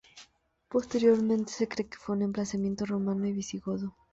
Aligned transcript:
Posteriormente 0.67 1.53
se 1.53 1.67
cree 1.67 1.87
que 1.87 1.95
fue 1.95 2.15
un 2.15 2.23
emplazamiento 2.23 2.87
romano 2.87 3.27
y 3.27 3.33
visigodo. 3.33 3.95